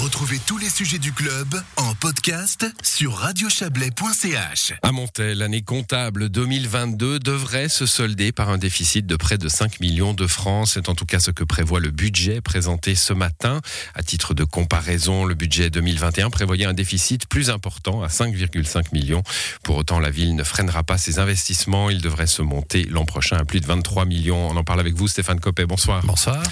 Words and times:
Retrouvez 0.00 0.38
tous 0.46 0.56
les 0.56 0.70
sujets 0.70 0.98
du 0.98 1.12
club 1.12 1.62
en 1.76 1.94
podcast 1.94 2.64
sur 2.82 3.16
radiochablais.ch. 3.16 4.72
À 4.80 4.92
Montel, 4.92 5.36
l'année 5.36 5.60
comptable 5.60 6.30
2022 6.30 7.18
devrait 7.18 7.68
se 7.68 7.84
solder 7.84 8.32
par 8.32 8.48
un 8.48 8.56
déficit 8.56 9.06
de 9.06 9.14
près 9.16 9.36
de 9.36 9.46
5 9.46 9.78
millions 9.80 10.14
de 10.14 10.26
francs. 10.26 10.68
C'est 10.68 10.88
en 10.88 10.94
tout 10.94 11.04
cas 11.04 11.20
ce 11.20 11.30
que 11.30 11.44
prévoit 11.44 11.80
le 11.80 11.90
budget 11.90 12.40
présenté 12.40 12.94
ce 12.94 13.12
matin. 13.12 13.60
À 13.94 14.02
titre 14.02 14.32
de 14.32 14.44
comparaison, 14.44 15.26
le 15.26 15.34
budget 15.34 15.68
2021 15.68 16.30
prévoyait 16.30 16.64
un 16.64 16.72
déficit 16.72 17.26
plus 17.26 17.50
important 17.50 18.02
à 18.02 18.06
5,5 18.06 18.94
millions. 18.94 19.22
Pour 19.62 19.76
autant, 19.76 20.00
la 20.00 20.10
ville 20.10 20.34
ne 20.34 20.44
freinera 20.44 20.82
pas 20.82 20.96
ses 20.96 21.18
investissements. 21.18 21.90
Il 21.90 22.00
devrait 22.00 22.26
se 22.26 22.40
monter 22.40 22.84
l'an 22.84 23.04
prochain 23.04 23.36
à 23.36 23.44
plus 23.44 23.60
de 23.60 23.66
23 23.66 24.06
millions. 24.06 24.48
On 24.48 24.56
en 24.56 24.64
parle 24.64 24.80
avec 24.80 24.94
vous, 24.94 25.08
Stéphane 25.08 25.40
Copé. 25.40 25.66
Bonsoir. 25.66 26.02
Bonsoir. 26.06 26.42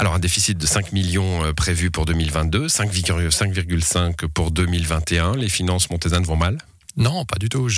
Alors 0.00 0.14
un 0.14 0.20
déficit 0.20 0.56
de 0.56 0.64
5 0.64 0.92
millions 0.92 1.44
euh, 1.44 1.52
prévu 1.52 1.90
pour 1.90 2.06
2022, 2.06 2.68
5,5 2.68 4.28
pour 4.28 4.52
2021. 4.52 5.34
Les 5.34 5.48
finances 5.48 5.90
montaisannes 5.90 6.22
vont 6.22 6.36
mal? 6.36 6.58
Non, 6.98 7.24
pas 7.24 7.38
du 7.38 7.48
tout. 7.48 7.68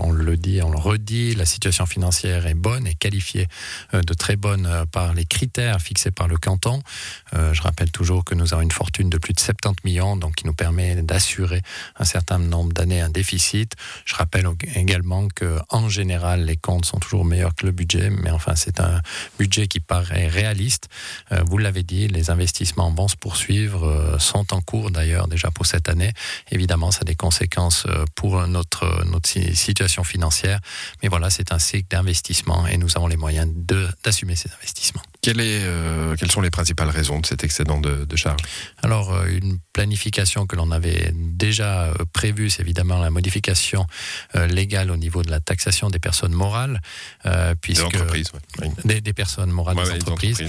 On 0.00 0.12
le 0.12 0.36
dit, 0.36 0.60
on 0.62 0.70
le 0.70 0.76
redit, 0.76 1.34
la 1.34 1.46
situation 1.46 1.86
financière 1.86 2.46
est 2.46 2.52
bonne 2.54 2.86
et 2.86 2.94
qualifiée 2.94 3.48
euh, 3.94 4.02
de 4.02 4.12
très 4.12 4.36
bonne 4.36 4.66
euh, 4.66 4.84
par 4.84 5.14
les 5.14 5.24
critères 5.24 5.80
fixés 5.80 6.10
par 6.10 6.28
le 6.28 6.36
canton. 6.36 6.82
Euh, 7.32 7.54
je 7.54 7.62
rappelle 7.62 7.90
toujours 7.90 8.22
que 8.22 8.34
nous 8.34 8.52
avons 8.52 8.60
une 8.60 8.70
fortune 8.70 9.08
de 9.08 9.16
plus 9.16 9.32
de 9.32 9.40
70 9.40 9.82
millions, 9.82 10.16
donc 10.16 10.34
qui 10.34 10.46
nous 10.46 10.52
permet 10.52 10.96
d'assurer 10.96 11.62
un 11.98 12.04
certain 12.04 12.38
nombre 12.38 12.74
d'années 12.74 13.00
un 13.00 13.08
déficit. 13.08 13.72
Je 14.04 14.14
rappelle 14.14 14.46
également 14.74 15.28
que 15.28 15.58
en 15.70 15.88
général, 15.88 16.44
les 16.44 16.58
comptes 16.58 16.84
sont 16.84 16.98
toujours 16.98 17.24
meilleurs 17.24 17.54
que 17.54 17.64
le 17.64 17.72
budget, 17.72 18.10
mais 18.10 18.30
enfin, 18.30 18.56
c'est 18.56 18.78
un 18.80 19.00
budget 19.38 19.68
qui 19.68 19.80
paraît 19.80 20.28
réaliste. 20.28 20.88
vous 21.46 21.56
l'avez 21.56 21.82
dit, 21.82 22.08
les 22.08 22.30
investissements 22.30 22.92
vont 22.92 23.08
se 23.08 23.16
poursuivre, 23.16 24.16
sont 24.18 24.52
en 24.52 24.60
cours 24.60 24.90
d'ailleurs 24.90 25.28
déjà 25.28 25.50
pour 25.50 25.64
cette 25.64 25.88
année. 25.88 26.12
Évidemment, 26.50 26.90
ça 26.90 27.00
a 27.02 27.04
des 27.04 27.14
conséquences 27.14 27.86
pour 28.14 28.46
notre 28.46 28.65
notre, 28.66 29.04
notre 29.04 29.28
situation 29.28 30.04
financière. 30.04 30.60
Mais 31.02 31.08
voilà, 31.08 31.30
c'est 31.30 31.52
un 31.52 31.58
cycle 31.58 31.88
d'investissement 31.90 32.66
et 32.66 32.76
nous 32.76 32.96
avons 32.96 33.06
les 33.06 33.16
moyens 33.16 33.50
d'assumer 34.04 34.36
ces 34.36 34.50
investissements. 34.52 35.02
Quelle 35.22 35.40
est, 35.40 35.64
euh, 35.64 36.14
quelles 36.16 36.30
sont 36.30 36.40
les 36.40 36.50
principales 36.50 36.88
raisons 36.88 37.18
de 37.18 37.26
cet 37.26 37.42
excédent 37.42 37.80
de, 37.80 38.04
de 38.04 38.16
charges 38.16 38.42
Alors, 38.82 39.12
euh, 39.12 39.26
une 39.26 39.58
planification 39.72 40.46
que 40.46 40.54
l'on 40.54 40.70
avait 40.70 41.12
déjà 41.14 41.86
euh, 41.86 41.94
prévue, 42.12 42.48
c'est 42.48 42.62
évidemment 42.62 42.98
la 42.98 43.10
modification 43.10 43.86
légale 44.34 44.90
au 44.90 44.96
niveau 44.96 45.22
de 45.22 45.30
la 45.30 45.40
taxation 45.40 45.90
des 45.90 45.98
personnes 45.98 46.32
morales. 46.32 46.80
puisque, 47.60 47.90
des 47.90 48.00
entreprises, 48.00 48.30
des, 48.84 49.00
des, 49.00 49.12
personnes 49.12 49.50
morales 49.50 49.76
des 49.76 49.94
entreprises. 49.94 50.42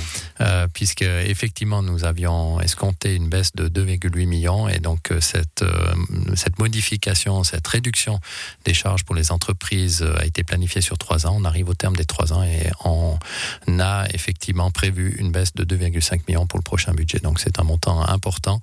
puisque, 0.74 1.02
effectivement, 1.02 1.82
nous 1.82 2.06
avions 2.06 2.60
escompté 2.62 3.16
une 3.16 3.30
baisse 3.30 3.56
de 3.56 3.68
2,8 3.68 4.26
millions 4.26 4.70
et 4.70 4.80
donc 4.80 5.12
cette, 5.22 5.64
cette 6.36 6.60
modification, 6.60 7.44
cette 7.44 7.68
réduction 7.68 8.07
des 8.66 8.74
charges 8.74 9.04
pour 9.04 9.16
les 9.16 9.32
entreprises 9.32 10.02
a 10.02 10.26
été 10.26 10.44
planifiée 10.44 10.82
sur 10.82 10.98
trois 10.98 11.28
ans. 11.28 11.36
On 11.36 11.46
arrive 11.46 11.70
au 11.70 11.74
terme 11.74 11.96
des 11.96 12.06
trois 12.06 12.34
ans 12.34 12.44
et 12.44 12.70
on 12.84 13.18
a 13.80 14.06
effectivement 14.14 14.72
prévu 14.72 15.16
une 15.20 15.32
baisse 15.32 15.54
de 15.54 15.64
2,5 15.64 16.22
millions 16.28 16.48
pour 16.48 16.60
le 16.60 16.64
prochain 16.64 16.94
budget. 16.94 17.20
Donc 17.20 17.40
c'est 17.40 17.60
un 17.60 17.64
montant 17.64 18.08
important. 18.08 18.62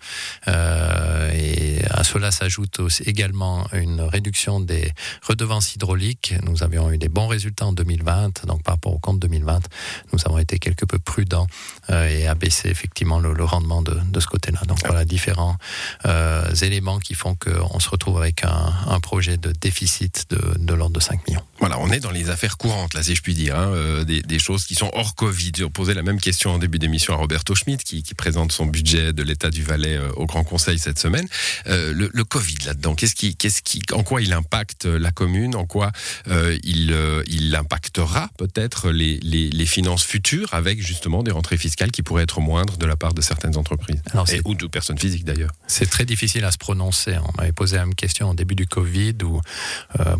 Euh, 0.48 1.30
et 1.32 1.84
à 1.90 2.04
cela 2.04 2.30
s'ajoute 2.30 2.80
également 3.04 3.66
une 3.72 4.00
réduction 4.00 4.60
des 4.60 4.92
redevances 5.22 5.74
hydrauliques. 5.74 6.34
Nous 6.42 6.62
avions 6.62 6.90
eu 6.90 6.98
des 6.98 7.08
bons 7.08 7.28
résultats 7.28 7.66
en 7.66 7.72
2020. 7.72 8.46
Donc 8.46 8.62
par 8.62 8.74
rapport 8.74 8.92
au 8.92 8.98
compte 8.98 9.20
2020, 9.20 9.60
nous 10.12 10.18
avons 10.26 10.38
été 10.38 10.58
quelque 10.58 10.84
peu 10.84 10.98
prudents 10.98 11.46
euh, 11.90 12.08
et 12.08 12.26
abaissé 12.26 12.68
effectivement 12.68 13.18
le, 13.18 13.44
rendement 13.44 13.82
de, 13.82 13.94
de 13.94 14.20
ce 14.20 14.26
côté-là. 14.26 14.60
Donc 14.66 14.78
voilà 14.84 15.04
différents 15.04 15.56
euh, 16.06 16.54
éléments 16.62 16.98
qui 16.98 17.14
font 17.14 17.34
qu'on 17.34 17.78
se 17.80 17.88
retrouve 17.88 18.18
avec 18.18 18.44
un, 18.44 18.72
un 18.88 19.00
projet 19.00 19.23
de 19.36 19.52
déficit 19.52 20.26
de, 20.30 20.58
de 20.58 20.74
l'ordre 20.74 20.94
de 20.94 21.00
5 21.00 21.26
millions. 21.28 21.42
Voilà, 21.58 21.78
on 21.80 21.90
est 21.90 22.00
dans 22.00 22.10
les 22.10 22.30
affaires 22.30 22.56
courantes, 22.56 22.94
là, 22.94 23.02
si 23.02 23.14
je 23.14 23.22
puis 23.22 23.34
dire, 23.34 23.56
hein, 23.56 23.70
euh, 23.72 24.04
des, 24.04 24.22
des, 24.22 24.38
choses 24.38 24.64
qui 24.64 24.74
sont 24.74 24.90
hors 24.92 25.14
Covid. 25.14 25.52
J'ai 25.56 25.68
posé 25.70 25.94
la 25.94 26.02
même 26.02 26.20
question 26.20 26.50
en 26.50 26.58
début 26.58 26.78
d'émission 26.78 27.14
à 27.14 27.16
Roberto 27.16 27.54
Schmidt, 27.54 27.82
qui, 27.84 28.02
qui 28.02 28.14
présente 28.14 28.52
son 28.52 28.66
budget 28.66 29.12
de 29.12 29.22
l'État 29.22 29.50
du 29.50 29.62
Valais 29.62 29.96
euh, 29.96 30.10
au 30.16 30.26
Grand 30.26 30.44
Conseil 30.44 30.78
cette 30.78 30.98
semaine. 30.98 31.26
Euh, 31.66 31.92
le, 31.92 32.10
le, 32.12 32.24
Covid 32.24 32.56
là-dedans, 32.66 32.94
qu'est-ce 32.94 33.14
qui, 33.14 33.36
qu'est-ce 33.36 33.62
qui, 33.62 33.80
en 33.92 34.02
quoi 34.02 34.20
il 34.20 34.32
impacte 34.32 34.84
la 34.84 35.10
commune, 35.10 35.54
en 35.54 35.66
quoi 35.66 35.92
euh, 36.28 36.58
il, 36.62 36.92
euh, 36.92 37.22
il 37.26 37.54
impactera 37.54 38.30
peut-être 38.38 38.90
les, 38.90 39.18
les, 39.20 39.50
les, 39.50 39.66
finances 39.66 40.04
futures 40.04 40.52
avec 40.52 40.82
justement 40.82 41.22
des 41.22 41.30
rentrées 41.30 41.56
fiscales 41.56 41.90
qui 41.90 42.02
pourraient 42.02 42.24
être 42.24 42.40
moindres 42.40 42.76
de 42.76 42.86
la 42.86 42.96
part 42.96 43.14
de 43.14 43.20
certaines 43.20 43.56
entreprises? 43.56 44.00
Alors, 44.12 44.28
et, 44.30 44.40
ou 44.44 44.54
de 44.54 44.66
personnes 44.66 44.98
physiques 44.98 45.24
d'ailleurs. 45.24 45.52
C'est 45.66 45.88
très 45.88 46.04
difficile 46.04 46.44
à 46.44 46.50
se 46.50 46.58
prononcer. 46.58 47.16
On 47.18 47.32
m'avait 47.38 47.52
posé 47.52 47.76
la 47.76 47.86
même 47.86 47.94
question 47.94 48.30
au 48.30 48.34
début 48.34 48.54
du 48.54 48.66
Covid 48.66 49.13
ou 49.22 49.40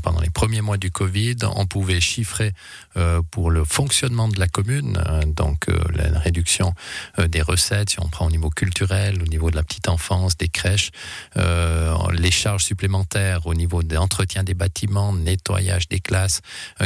pendant 0.02 0.20
les 0.20 0.30
premiers 0.30 0.60
mois 0.60 0.76
du 0.76 0.90
Covid, 0.90 1.36
on 1.56 1.66
pouvait 1.66 2.00
chiffrer 2.00 2.52
pour 3.30 3.50
le 3.50 3.64
fonctionnement 3.64 4.28
de 4.28 4.38
la 4.38 4.48
commune 4.48 4.98
donc 5.26 5.68
euh, 5.68 5.78
la 5.94 6.18
euh, 7.18 7.28
des 7.28 7.42
recettes, 7.42 7.90
si 7.90 8.00
on 8.00 8.08
prend 8.08 8.26
au 8.26 8.30
niveau 8.30 8.50
culturel, 8.50 9.20
au 9.22 9.26
niveau 9.26 9.50
de 9.50 9.56
la 9.56 9.62
petite 9.62 9.88
enfance, 9.88 10.36
des 10.36 10.48
crèches, 10.48 10.90
euh, 11.36 11.94
les 12.12 12.30
charges 12.30 12.64
supplémentaires 12.64 13.46
au 13.46 13.54
niveau 13.54 13.82
de 13.82 13.94
l'entretien 13.94 14.44
des 14.44 14.54
bâtiments, 14.54 15.12
nettoyage 15.12 15.88
des 15.88 16.00
classes 16.00 16.40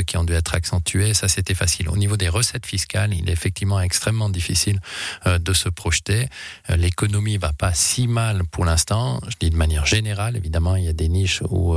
qui 0.07 0.17
ont 0.17 0.25
dû 0.25 0.33
être 0.33 0.55
accentuées, 0.55 1.15
ça 1.15 1.29
c'était 1.29 1.55
facile. 1.55 1.89
Au 1.89 1.97
niveau 1.97 2.17
des 2.17 2.29
recettes 2.29 2.67
fiscales, 2.67 3.15
il 3.15 3.29
est 3.29 3.33
effectivement 3.33 3.81
extrêmement 3.81 4.31
difficile 4.31 4.81
de 5.27 5.53
se 5.53 5.69
projeter. 5.69 6.29
L'économie 6.69 7.39
va 7.39 7.53
pas 7.53 7.73
si 7.75 8.07
mal 8.07 8.45
pour 8.45 8.65
l'instant, 8.65 9.21
je 9.29 9.37
dis 9.41 9.51
de 9.51 9.57
manière 9.57 9.87
générale, 9.87 10.37
évidemment 10.37 10.77
il 10.77 10.85
y 10.85 10.89
a 10.89 10.93
des 10.93 11.09
niches 11.09 11.43
où 11.49 11.77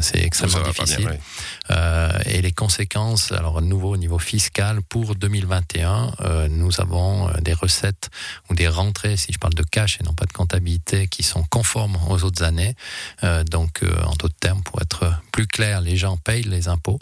c'est 0.00 0.22
extrêmement 0.22 0.62
difficile. 0.62 1.18
et 2.26 2.42
les 2.42 2.52
conséquences, 2.52 3.32
alors 3.32 3.60
nouveau 3.62 3.94
au 3.94 3.96
niveau 3.96 4.18
fiscal 4.18 4.82
pour 4.82 5.14
2020, 5.14 5.38
2021, 5.48 6.12
euh, 6.20 6.47
nous 6.48 6.80
avons 6.80 7.28
euh, 7.28 7.32
des 7.40 7.52
recettes 7.52 8.10
ou 8.50 8.54
des 8.54 8.68
rentrées, 8.68 9.16
si 9.16 9.32
je 9.32 9.38
parle 9.38 9.54
de 9.54 9.62
cash 9.62 9.98
et 10.00 10.04
non 10.04 10.14
pas 10.14 10.26
de 10.26 10.32
comptabilité, 10.32 11.08
qui 11.08 11.22
sont 11.22 11.44
conformes 11.44 11.98
aux 12.08 12.24
autres 12.24 12.42
années. 12.42 12.74
Euh, 13.24 13.44
donc, 13.44 13.82
en 14.04 14.14
d'autres 14.14 14.38
termes, 14.40 14.62
pour 14.62 14.80
être 14.82 15.12
plus 15.32 15.46
clair, 15.46 15.80
les 15.80 15.96
gens 15.96 16.16
payent 16.16 16.42
les 16.42 16.68
impôts. 16.68 16.98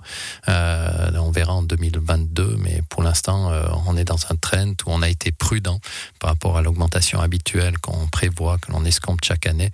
on 0.46 1.30
verra 1.30 1.54
en 1.54 1.62
2022, 1.62 2.56
mais 2.58 2.82
pour 2.88 3.02
l'instant, 3.02 3.50
on 3.86 3.96
est 3.96 4.04
dans 4.04 4.18
un 4.30 4.36
trend 4.36 4.72
où 4.86 4.88
on 4.88 5.02
a 5.02 5.08
été 5.08 5.32
prudent 5.32 5.80
par 6.18 6.30
rapport 6.30 6.56
à 6.56 6.62
l'augmentation 6.62 7.20
habituelle 7.20 7.78
qu'on 7.78 8.06
prévoit, 8.08 8.58
que 8.58 8.72
l'on 8.72 8.84
escompte 8.84 9.24
chaque 9.24 9.46
année. 9.46 9.70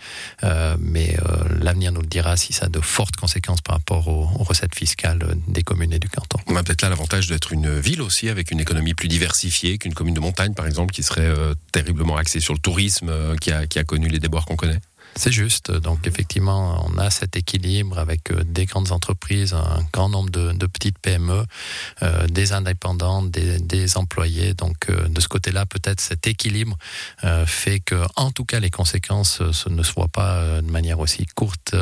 mais 0.79 1.17
l'avenir 1.61 1.93
nous 1.93 2.01
le 2.01 2.07
dira 2.07 2.37
si 2.37 2.53
ça 2.53 2.67
a 2.67 2.69
de 2.69 2.81
fortes 2.81 3.17
conséquences 3.17 3.61
par 3.61 3.77
rapport 3.77 4.09
aux 4.09 4.45
recettes 4.45 4.75
fiscales 4.75 5.37
des 5.49 5.63
communes 5.63 5.93
et 5.93 5.99
du 5.99 6.09
canton. 6.09 6.39
On 6.47 6.57
a 6.57 6.63
peut-être 6.63 6.83
là 6.83 6.89
l'avantage 6.89 7.29
d'être 7.29 7.53
une 7.53 7.79
ville 7.79 8.03
aussi 8.03 8.29
avec 8.29 8.51
une 8.51 8.61
économie 8.61 8.95
plus 8.95 9.09
diversifiée 9.09 9.62
qu'une 9.79 9.95
commune 9.95 10.15
de 10.15 10.21
montagne, 10.21 10.55
par 10.55 10.67
exemple, 10.67 10.93
qui 10.93 11.03
serait 11.03 11.27
euh, 11.27 11.55
terriblement 11.73 12.17
axée 12.17 12.41
sur 12.41 12.55
le 12.55 12.59
tourisme, 12.59 13.09
euh, 13.09 13.37
qui, 13.37 13.51
a, 13.53 13.67
qui 13.67 13.79
a 13.79 13.85
connu 13.85 14.09
les 14.09 14.19
déboires 14.19 14.45
qu'on 14.45 14.57
connaît? 14.57 14.81
C'est 15.15 15.33
juste. 15.33 15.71
Donc 15.71 16.07
effectivement, 16.07 16.85
on 16.87 16.99
a 16.99 17.11
cet 17.11 17.37
équilibre 17.37 17.99
avec 17.99 18.31
euh, 18.31 18.43
des 18.45 18.67
grandes 18.67 18.93
entreprises, 18.93 19.53
un 19.53 19.85
grand 19.93 20.09
nombre 20.09 20.31
de, 20.31 20.67
petites 20.67 20.99
PME, 20.99 21.45
euh, 22.03 22.27
des 22.29 22.53
indépendants, 22.53 23.23
des, 23.23 23.97
employés. 23.97 24.55
Donc 24.55 24.89
euh, 24.89 25.09
de 25.09 25.21
ce 25.21 25.29
côté-là, 25.29 25.67
peut-être 25.67 26.01
cet 26.01 26.27
équilibre 26.27 26.77
fait 27.47 27.81
que, 27.81 28.03
en 28.17 28.31
tout 28.31 28.45
cas, 28.45 28.61
les 28.61 28.71
conséquences 28.71 29.43
ce 29.53 29.69
ne 29.69 29.83
se 29.83 29.93
voient 29.93 30.09
pas 30.09 30.61
de 30.61 30.71
manière 30.71 30.99
aussi 31.01 31.27
courte 31.27 31.75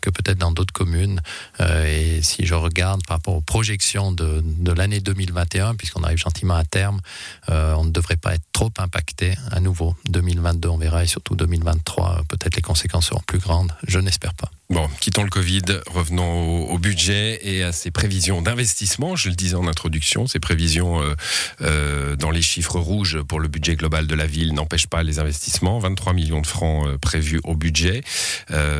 que 0.00 0.10
peut-être 0.10 0.38
dans 0.38 0.52
d'autres 0.52 0.72
communes. 0.72 1.20
et 1.60 2.20
si 2.22 2.46
je 2.46 2.54
regarde 2.54 3.04
par 3.06 3.18
rapport 3.18 3.34
aux 3.34 3.40
projections 3.40 4.12
de, 4.12 4.42
de 4.44 4.72
l'année 4.72 5.00
2021, 5.00 5.74
puisqu'on 5.74 6.02
arrive 6.02 6.18
gentiment 6.18 6.54
à 6.54 6.64
terme, 6.64 7.00
on 7.48 7.84
ne 7.84 7.90
devrait 7.90 8.16
pas 8.16 8.34
être 8.34 8.44
trop 8.52 8.72
impacté 8.78 9.34
à 9.50 9.60
nouveau. 9.60 9.94
2022, 10.06 10.68
on 10.68 10.78
verra, 10.78 11.04
et 11.04 11.06
surtout 11.06 11.34
2023, 11.36 12.22
peut-être 12.28 12.56
les 12.56 12.62
conséquences 12.70 13.06
seront 13.06 13.22
plus 13.26 13.40
grandes. 13.40 13.72
Je 13.88 13.98
n'espère 13.98 14.32
pas. 14.34 14.48
Bon, 14.70 14.88
quittons 15.00 15.24
le 15.24 15.30
Covid, 15.30 15.64
revenons 15.86 16.70
au, 16.70 16.78
budget 16.78 17.40
et 17.42 17.64
à 17.64 17.72
ces 17.72 17.90
prévisions 17.90 18.40
d'investissement. 18.40 19.16
Je 19.16 19.28
le 19.28 19.34
disais 19.34 19.56
en 19.56 19.66
introduction, 19.66 20.28
ces 20.28 20.38
prévisions 20.38 21.02
euh, 21.02 21.14
euh, 21.60 22.14
dans 22.14 22.30
les 22.30 22.40
chiffres 22.40 22.78
rouges 22.78 23.20
pour 23.22 23.40
le 23.40 23.48
budget 23.48 23.74
global 23.74 24.06
de 24.06 24.14
la 24.14 24.26
ville 24.26 24.54
n'empêchent 24.54 24.86
pas 24.86 25.02
les 25.02 25.18
investissements. 25.18 25.80
23 25.80 26.12
millions 26.12 26.40
de 26.40 26.46
francs 26.46 26.86
euh, 26.86 26.98
prévus 26.98 27.40
au 27.42 27.56
budget, 27.56 28.02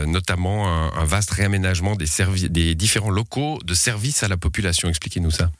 notamment 0.07 0.69
un, 0.69 1.05
vaste 1.05 1.33
réaménagement 1.33 1.97
des, 1.97 2.75
différents 2.77 3.11
locaux 3.11 3.59
de 3.65 3.75
services 3.75 4.23
à 4.23 4.29
la 4.29 4.37
population. 4.37 4.89
Expliquez-nous 4.89 5.33
ça. 5.33 5.51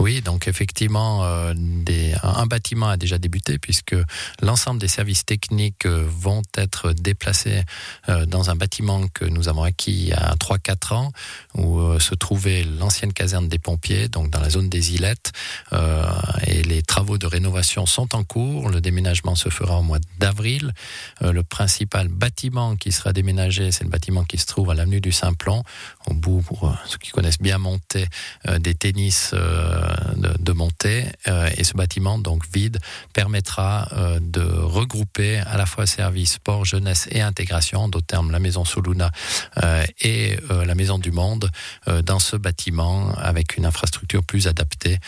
Oui, 0.00 0.22
donc 0.22 0.48
effectivement, 0.48 1.24
un 1.24 2.46
bâtiment 2.46 2.88
a 2.88 2.96
déjà 2.96 3.18
débuté 3.18 3.58
puisque 3.58 3.96
l'ensemble 4.42 4.80
des 4.80 4.88
services 4.88 5.24
techniques 5.24 5.86
vont 5.86 6.42
être 6.56 6.92
déplacés 6.92 7.62
dans 8.26 8.50
un 8.50 8.56
bâtiment 8.56 9.06
que 9.08 9.24
nous 9.24 9.48
avons 9.48 9.67
acquis 9.68 10.12
a 10.12 10.34
3-4 10.34 10.94
ans, 10.94 11.12
où 11.54 11.98
se 11.98 12.14
trouvait 12.14 12.64
l'ancienne 12.64 13.12
caserne 13.12 13.48
des 13.48 13.58
pompiers, 13.58 14.08
donc 14.08 14.30
dans 14.30 14.40
la 14.40 14.50
zone 14.50 14.68
des 14.68 14.94
Ilettes. 14.94 15.32
et 16.46 16.62
les 16.62 16.82
travaux 16.82 17.18
de 17.18 17.26
rénovation 17.26 17.86
sont 17.86 18.14
en 18.14 18.24
cours. 18.24 18.70
Le 18.70 18.80
déménagement 18.80 19.34
se 19.34 19.48
fera 19.48 19.78
au 19.78 19.82
mois 19.82 19.98
d'avril. 20.18 20.72
le 21.20 21.42
principal 21.42 22.08
bâtiment 22.08 22.76
qui 22.76 22.92
sera 22.92 23.12
déménagé, 23.12 23.70
c'est 23.72 23.84
le 23.84 23.90
bâtiment 23.90 24.24
qui 24.24 24.38
se 24.38 24.46
trouve 24.46 24.70
à 24.70 24.74
l'avenue 24.74 25.00
du 25.00 25.12
Simplon, 25.12 25.62
au 26.06 26.14
bout, 26.14 26.42
pour 26.42 26.74
ceux 26.86 26.98
qui 26.98 27.10
connaissent 27.10 27.40
bien 27.40 27.58
Monter, 27.58 28.06
des 28.58 28.74
tennis 28.74 29.34
de, 30.18 30.52
Monter. 30.52 31.04
et 31.56 31.62
ce 31.62 31.74
bâtiment, 31.74 32.18
donc 32.18 32.42
vide, 32.52 32.78
permettra 33.12 33.88
de 34.20 34.42
regrouper 34.42 35.38
à 35.38 35.56
la 35.56 35.66
fois 35.66 35.86
services 35.86 36.34
sport, 36.34 36.64
jeunesse 36.64 37.08
et 37.10 37.20
intégration, 37.20 37.88
d'autres 37.88 38.06
termes 38.06 38.30
la 38.30 38.38
maison 38.38 38.64
Soluna 38.64 39.10
euh, 39.62 39.84
et 40.00 40.38
euh, 40.50 40.64
la 40.64 40.74
maison 40.74 40.98
du 40.98 41.10
monde, 41.10 41.50
euh, 41.88 42.02
dans 42.02 42.18
ce 42.18 42.36
bâtiment 42.36 43.12
avec 43.16 43.56
une 43.56 43.66
infrastructure 43.66 44.22
plus 44.22 44.46
adaptée. 44.46 44.98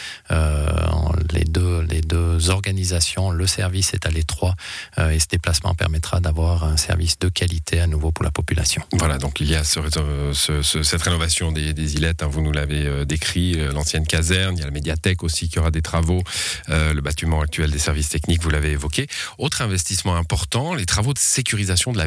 les, 1.33 1.45
deux, 1.45 1.83
les 1.83 2.01
deux 2.01 2.51
organisations, 2.51 3.31
le 3.31 3.47
service 3.47 3.95
est 3.95 4.07
à 4.07 4.11
l'étroit 4.11 4.55
et 4.99 5.19
ce 5.19 5.27
déplacement 5.29 5.75
permettra 5.75 6.21
d'avoir 6.21 6.65
un 6.65 6.77
service 6.77 7.19
de 7.19 7.29
qualité 7.29 7.81
à 7.81 7.87
nouveau 7.87 8.11
pour 8.13 8.25
la 8.25 8.31
population. 8.31 8.83
Voilà, 8.93 9.19
donc 9.19 9.41
il 9.41 9.49
y 9.51 9.55
a 9.55 9.65
cette 9.65 11.03
rénovation 11.03 11.53
des, 11.53 11.73
des 11.73 11.95
îlettes, 11.95 12.23
hein, 12.23 12.29
vous 12.31 12.43
nous 12.43 12.53
l'avez 12.53 13.05
décrit, 13.07 13.55
l'ancienne 13.73 14.07
caserne, 14.07 14.57
il 14.57 14.61
y 14.61 14.63
a 14.63 14.67
la 14.67 14.73
médiathèque 15.01 15.23
aussi 15.23 15.49
qui 15.49 15.59
aura 15.59 15.71
des 15.71 15.83
travaux, 15.83 16.23
le 16.69 17.01
bâtiment 17.01 17.41
actuel 17.41 17.71
des 17.71 17.79
services 17.79 18.09
techniques, 18.09 18.43
vous 18.43 18.51
l'avez 18.51 18.73
évoqué. 18.73 19.07
Autre 19.39 19.63
investissement 19.63 20.17
important, 20.17 20.75
les 20.75 20.87
travaux 20.87 21.15
de 21.15 21.19
sécurisation 21.19 21.93
de 21.93 21.99
la. 21.99 22.07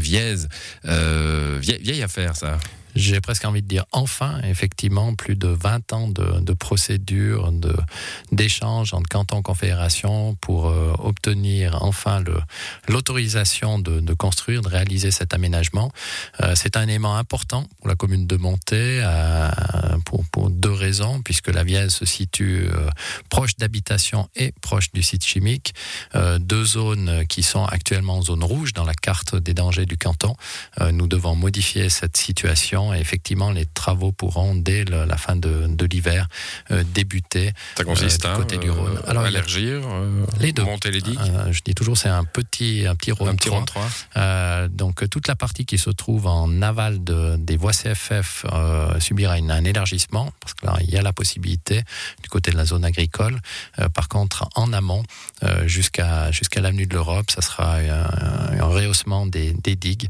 Euh, 0.86 1.57
vieille 1.62 2.04
affaire, 2.04 2.36
ça 2.36 2.60
j'ai 2.95 3.22
presque 3.22 3.45
envie 3.45 3.62
de 3.62 3.68
dire 3.68 3.86
enfin, 3.92 4.40
effectivement, 4.44 5.16
plus 5.16 5.36
de 5.36 5.48
20 5.48 5.94
ans 5.94 6.07
de, 6.07 6.40
de 6.40 6.54
procédures, 6.54 7.51
d'échanges 8.31 8.94
entre 8.94 9.10
cantons 9.10 9.42
confédération 9.42 10.36
pour 10.42 10.68
euh, 10.68 10.94
obtenir 11.00 11.84
enfin 11.84 12.24
l'autorisation 12.88 13.80
de, 13.80 14.13
construire, 14.13 14.62
de 14.62 14.68
réaliser 14.69 15.12
cet 15.12 15.34
aménagement. 15.34 15.92
Euh, 16.42 16.54
c'est 16.56 16.78
un 16.78 16.84
élément 16.84 17.18
important 17.18 17.68
pour 17.80 17.88
la 17.88 17.95
commune 17.95 18.28
de 18.28 18.38
Monté 18.38 19.01
euh, 19.04 19.50
pour, 20.06 20.50
deux 20.50 20.72
raisons, 20.72 21.22
puisque 21.22 21.50
la 21.50 21.63
Vièze 21.63 21.94
se 21.94 22.06
situe 22.06 22.68
proche 23.30 23.56
d'habitation 23.57 24.28
et 24.36 24.51
proche 24.62 24.92
du 24.92 25.01
site 25.01 25.24
chimique, 25.24 25.74
deux 26.40 26.66
zones 26.66 27.25
qui 27.28 27.44
sont 27.44 27.66
actuellement 27.66 28.18
en 28.18 28.22
zone 28.22 28.44
rouge 28.44 28.74
dans 28.74 28.84
la 28.84 28.94
carte 28.94 29.36
des 29.36 29.54
dangers 29.54 29.86
du 29.86 29.98
canton. 29.98 30.36
nous 30.92 31.07
devons 31.07 31.36
modifier 31.36 31.90
cette 31.90 32.18
situation 32.18 32.82
et 32.91 33.00
effectivement, 33.00 33.51
les 33.51 33.65
travaux 33.68 34.12
pourront, 34.12 34.56
dès 34.56 34.83
la 34.85 35.18
fin 35.18 35.35
de, 35.35 35.85
l'hiver, 35.85 36.27
euh, 36.71 36.83
débuter. 36.94 37.51
Ça 37.77 37.83
consiste 37.83 38.25
euh, 38.25 38.35
côté 38.35 38.57
du 38.57 38.69
euh, 38.69 38.74
Rhône. 38.74 39.00
Alors, 39.07 39.27
élargir, 39.27 39.81
les 40.39 40.51
deux. 40.51 40.63
monter 40.63 40.91
les 40.91 41.01
digues 41.01 41.19
Je 41.51 41.62
dis 41.63 41.75
toujours, 41.75 41.97
c'est 41.97 42.09
un 42.09 42.24
petit, 42.24 42.85
un 42.88 42.95
petit 42.95 43.12
Rhône. 43.12 43.30
Un 43.30 43.35
petit 43.35 43.50
3. 43.50 43.59
Rhône 43.59 43.65
3. 44.15 44.68
donc, 44.69 45.07
toute 45.09 45.27
la 45.27 45.35
partie 45.35 45.65
qui 45.65 45.77
se 45.77 45.89
trouve 45.91 46.27
en 46.27 46.62
aval 46.62 47.03
de, 47.03 47.35
des 47.38 47.57
voies 47.57 47.74
CFF 47.74 48.45
subira 49.00 49.33
un 49.33 49.63
élargissement, 49.65 50.31
parce 50.39 50.53
que 50.53 50.65
là, 50.65 50.77
il 50.81 50.89
y 50.89 50.97
a 50.97 51.01
la 51.01 51.13
possibilité 51.13 51.83
du 52.24 52.30
côté 52.30 52.51
de 52.51 52.57
la 52.57 52.65
zone 52.65 52.85
agricole. 52.85 53.39
par 53.94 54.07
contre, 54.07 54.50
en 54.56 54.74
amont, 54.74 55.03
jusqu'à 55.65 56.31
jusqu'à 56.31 56.62
l'avenue 56.62 56.88
de 56.88 56.94
l'Europe, 56.94 57.30
ça 57.30 57.41
sera 57.41 57.77
un, 57.77 58.59
un 58.59 58.65
rehaussement 58.65 59.25
des, 59.25 59.53
des 59.53 59.75
digues 59.75 60.09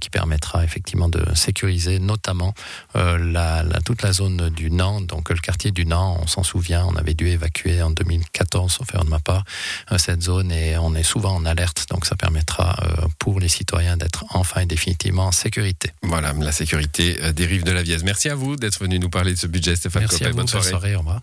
qui 0.00 0.10
permettra 0.10 0.64
effectivement 0.64 1.08
de 1.08 1.24
sécuriser 1.34 1.79
notamment 1.88 2.54
euh, 2.96 3.18
la, 3.18 3.64
toute 3.84 4.02
la 4.02 4.12
zone 4.12 4.50
du 4.50 4.70
Nant, 4.70 5.00
donc 5.00 5.30
le 5.30 5.36
quartier 5.36 5.70
du 5.70 5.86
Nant, 5.86 6.18
on 6.22 6.26
s'en 6.26 6.42
souvient, 6.42 6.84
on 6.86 6.96
avait 6.96 7.14
dû 7.14 7.28
évacuer 7.28 7.82
en 7.82 7.90
2014, 7.90 8.72
sauf 8.72 8.90
faire 8.90 9.04
de 9.04 9.10
ma 9.10 9.18
part, 9.18 9.44
euh, 9.92 9.98
cette 9.98 10.22
zone 10.22 10.52
et 10.52 10.76
on 10.78 10.94
est 10.94 11.02
souvent 11.02 11.34
en 11.34 11.44
alerte, 11.44 11.86
donc 11.90 12.06
ça 12.06 12.16
permettra 12.16 12.76
euh, 12.82 13.06
pour 13.18 13.40
les 13.40 13.48
citoyens 13.48 13.96
d'être 13.96 14.24
enfin 14.30 14.62
et 14.62 14.66
définitivement 14.66 15.26
en 15.26 15.32
sécurité. 15.32 15.90
Voilà, 16.02 16.32
la 16.32 16.52
sécurité 16.52 17.32
des 17.32 17.46
rives 17.46 17.64
de 17.64 17.72
la 17.72 17.82
Vièze. 17.82 18.04
Merci 18.04 18.28
à 18.28 18.34
vous 18.34 18.56
d'être 18.56 18.80
venu 18.80 18.98
nous 18.98 19.10
parler 19.10 19.32
de 19.32 19.38
ce 19.38 19.46
budget, 19.46 19.76
Stéphane 19.76 20.02
Merci 20.02 20.24
à 20.24 20.30
vous, 20.30 20.36
bonne 20.36 20.48
soirée. 20.48 20.94
au 20.94 21.00
revoir. 21.00 21.20